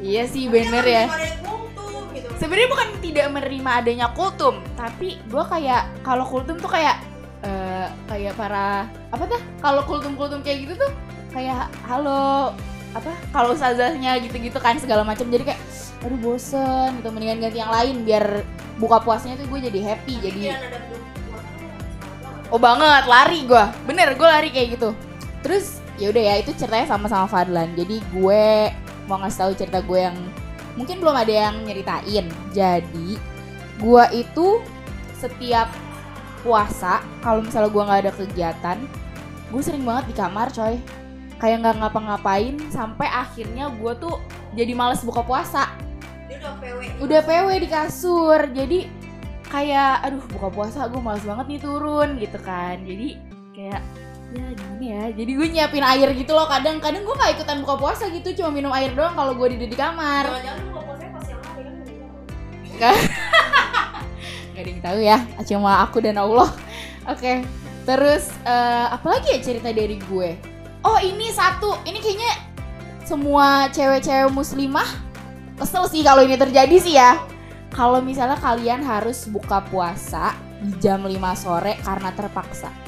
Iya 0.06 0.24
sih 0.30 0.46
bener 0.46 0.86
ya. 0.86 1.10
Kultum 1.42 2.14
gitu. 2.14 2.30
sebenarnya 2.38 2.70
bukan 2.70 2.88
tidak 3.02 3.28
menerima 3.34 3.72
adanya 3.82 4.08
kultum 4.14 4.62
tapi 4.78 5.18
gue 5.18 5.44
kayak 5.50 5.90
kalau 6.06 6.26
kultum 6.30 6.62
tuh 6.62 6.70
kayak 6.70 7.02
eh, 7.42 7.90
kayak 8.06 8.38
para 8.38 8.86
apa 9.10 9.24
tuh 9.26 9.42
kalau 9.66 9.82
kultum 9.90 10.14
kultum 10.14 10.46
kayak 10.46 10.70
gitu 10.70 10.74
tuh 10.78 10.92
kayak 11.34 11.74
halo 11.90 12.54
apa 12.94 13.12
kalau 13.34 13.52
ustazahnya 13.58 14.22
gitu-gitu 14.24 14.56
kan 14.62 14.78
segala 14.80 15.04
macam 15.04 15.28
jadi 15.28 15.52
kayak 15.52 15.62
aduh 16.06 16.20
bosen 16.22 17.02
gitu 17.02 17.10
mendingan 17.10 17.50
ganti 17.50 17.60
yang 17.60 17.74
lain 17.74 18.06
biar 18.06 18.46
buka 18.78 19.02
puasnya 19.02 19.40
tuh 19.40 19.48
gue 19.50 19.60
jadi 19.72 19.80
happy 19.82 20.16
jadi. 20.22 20.42
Oh 22.54 22.62
banget, 22.62 23.10
lari 23.10 23.42
gue. 23.48 23.66
Bener, 23.90 24.14
gue 24.14 24.28
lari 24.28 24.50
kayak 24.54 24.78
gitu. 24.78 24.94
Terus 25.42 25.82
ya 25.98 26.14
udah 26.14 26.24
ya 26.24 26.34
itu 26.40 26.52
ceritanya 26.54 26.88
sama-sama 26.88 27.26
Fadlan. 27.26 27.74
Jadi 27.74 28.00
gue 28.14 28.70
mau 29.06 29.22
ngasih 29.22 29.40
tahu 29.46 29.52
cerita 29.58 29.80
gue 29.82 30.00
yang 30.02 30.18
mungkin 30.76 31.00
belum 31.00 31.16
ada 31.16 31.34
yang 31.50 31.56
nyeritain. 31.64 32.26
Jadi 32.52 33.18
gue 33.80 34.04
itu 34.16 34.62
setiap 35.18 35.72
puasa 36.46 37.02
kalau 37.26 37.42
misalnya 37.42 37.72
gue 37.74 37.84
nggak 37.84 38.02
ada 38.06 38.14
kegiatan, 38.14 38.78
gue 39.50 39.62
sering 39.62 39.84
banget 39.84 40.14
di 40.14 40.16
kamar 40.16 40.48
coy. 40.54 40.78
Kayak 41.36 41.58
nggak 41.68 41.76
ngapa-ngapain 41.84 42.56
sampai 42.72 43.12
akhirnya 43.12 43.68
gue 43.76 43.94
tuh 44.00 44.16
jadi 44.56 44.72
males 44.72 45.04
buka 45.04 45.20
puasa 45.22 45.68
Dia 46.32 46.40
udah 46.40 46.54
PW. 46.64 46.80
udah 47.04 47.22
PW 47.22 47.48
di 47.60 47.70
kasur 47.70 48.40
jadi 48.56 48.80
kayak 49.52 50.08
aduh 50.08 50.24
buka 50.32 50.48
puasa 50.50 50.88
gue 50.88 50.98
males 51.04 51.22
banget 51.28 51.46
nih 51.52 51.62
turun 51.62 52.18
gitu 52.18 52.40
kan 52.40 52.82
jadi 52.88 53.20
kayak 53.52 53.82
ya 54.36 54.48
gimana 54.51 54.84
ya. 54.84 55.04
Jadi 55.15 55.32
gue 55.32 55.48
nyiapin 55.48 55.86
air 55.86 56.10
gitu 56.12 56.32
loh 56.36 56.48
kadang 56.51 56.84
kadang 56.84 57.08
gue 57.08 57.15
nggak 57.15 57.32
ikutan 57.39 57.58
buka 57.63 57.75
puasa 57.80 58.04
gitu 58.12 58.36
cuma 58.44 58.51
minum 58.51 58.72
air 58.75 58.92
doang 58.92 59.15
kalau 59.15 59.32
gue 59.34 59.56
di 59.56 59.68
di 59.68 59.77
kamar. 59.77 60.27
Jangan-jangan 60.27 60.60
lu 60.60 60.68
buka 60.72 60.82
puasanya 60.84 61.12
pas 61.15 61.25
yang 61.25 61.42
hari 61.42 61.62
kan? 61.63 61.75
Nggak. 62.75 62.98
Ada 64.56 64.70
yang 64.72 64.82
tahu 64.84 65.00
ya 65.00 65.18
cuma 65.48 65.72
aku 65.84 65.98
dan 66.04 66.18
Allah. 66.20 66.50
Oke 67.08 67.34
terus 67.86 68.34
eh, 68.44 68.88
apa 68.89 69.08
lagi 69.08 69.27
ya 69.32 69.39
cerita 69.39 69.70
dari 69.72 69.96
gue? 69.96 70.30
Oh 70.84 71.00
ini 71.00 71.32
satu. 71.32 71.80
Ini 71.88 71.98
kayaknya 72.04 72.34
semua 73.06 73.70
cewek-cewek 73.72 74.34
muslimah 74.34 74.89
kesel 75.55 75.88
sih 75.88 76.03
kalau 76.03 76.25
ini 76.27 76.36
terjadi 76.36 76.75
sih 76.81 77.00
ya. 77.00 77.16
Kalau 77.72 78.00
misalnya 78.00 78.40
kalian 78.40 78.83
harus 78.88 79.27
buka 79.27 79.60
puasa 79.68 80.31
di 80.64 80.72
jam 80.79 81.03
5 81.03 81.12
sore 81.36 81.75
karena 81.83 82.10
terpaksa 82.16 82.85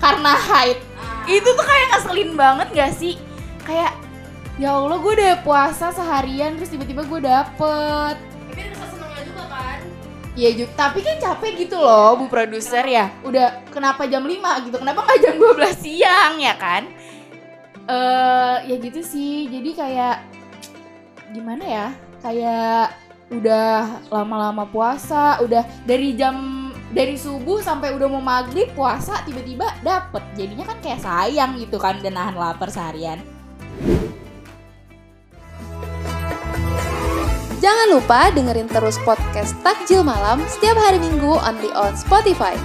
karena 0.00 0.32
haid 0.32 0.80
itu 1.28 1.44
tuh 1.46 1.66
kayak 1.68 1.86
ngeselin 1.94 2.30
banget 2.34 2.68
gak 2.72 2.92
sih? 2.96 3.14
Kayak 3.62 3.92
ya 4.56 4.74
Allah 4.74 4.98
gue 4.98 5.12
udah 5.14 5.34
puasa 5.44 5.92
seharian 5.92 6.56
terus 6.56 6.72
tiba-tiba 6.72 7.04
gue 7.04 7.20
dapet. 7.22 8.16
Tapi 8.18 8.60
ada 8.60 8.74
rasa 8.74 8.86
senangnya 8.96 9.22
juga 9.28 9.44
kan. 9.46 9.78
Iya 10.34 10.50
Ju, 10.56 10.64
tapi 10.72 10.98
kan 11.04 11.16
capek 11.20 11.52
gitu 11.68 11.76
loh 11.76 12.16
Bu 12.16 12.26
produser 12.32 12.82
ya. 12.88 13.12
Udah 13.22 13.62
kenapa 13.68 14.08
jam 14.08 14.24
5 14.24 14.66
gitu? 14.66 14.76
Kenapa 14.80 15.04
nggak 15.04 15.20
jam 15.20 15.34
12 15.36 15.84
siang 15.84 16.34
ya 16.40 16.54
kan? 16.56 16.82
Eh 17.86 18.56
Ya 18.66 18.76
gitu 18.80 19.00
sih. 19.04 19.46
Jadi 19.52 19.70
kayak 19.76 20.16
Gimana 21.30 21.62
ya? 21.62 21.86
Kayak 22.20 22.98
udah 23.30 24.02
lama-lama 24.10 24.66
puasa 24.66 25.38
Udah 25.38 25.62
dari 25.86 26.18
jam 26.18 26.59
dari 26.90 27.14
subuh 27.14 27.62
sampai 27.62 27.94
udah 27.94 28.08
mau 28.10 28.22
maghrib 28.22 28.66
puasa 28.74 29.22
tiba-tiba 29.22 29.70
dapet 29.86 30.22
jadinya 30.34 30.66
kan 30.66 30.78
kayak 30.82 31.00
sayang 31.00 31.50
gitu 31.58 31.78
kan 31.78 32.02
dan 32.02 32.18
nahan 32.18 32.34
lapar 32.34 32.70
seharian 32.70 33.22
Jangan 37.60 37.92
lupa 37.92 38.32
dengerin 38.32 38.72
terus 38.72 38.96
podcast 39.04 39.52
Takjil 39.60 40.00
Malam 40.00 40.40
setiap 40.48 40.80
hari 40.80 40.96
Minggu 40.96 41.36
only 41.44 41.68
on 41.76 41.92
Spotify. 41.92 42.56